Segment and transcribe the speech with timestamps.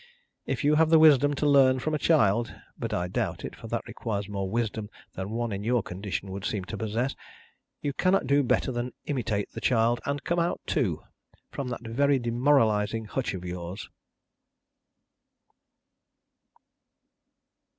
[0.47, 3.67] If you have the wisdom to learn from a child (but I doubt it, for
[3.67, 7.15] that requires more wisdom than one in your condition would seem to possess),
[7.83, 11.03] you cannot do better than imitate the child, and come out too
[11.51, 13.89] from that very demoralising hutch of yours."